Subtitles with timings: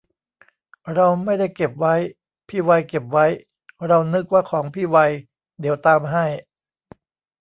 [0.93, 1.95] เราไม่ได้เก็บไว้
[2.47, 3.25] พี่ไวเก็บไว้
[3.87, 4.97] เรานึกว่าของพี่ไว
[5.59, 6.25] เดี๋ยวตามให้